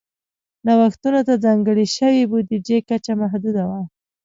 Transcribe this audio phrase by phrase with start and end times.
[0.65, 3.81] نوښتونو ته ځانګړې شوې بودیجې کچه محدوده وه.